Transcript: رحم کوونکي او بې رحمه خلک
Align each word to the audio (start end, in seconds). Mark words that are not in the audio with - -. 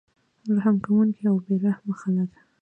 رحم 0.55 0.75
کوونکي 0.85 1.23
او 1.31 1.37
بې 1.45 1.55
رحمه 1.65 1.93
خلک 2.01 2.31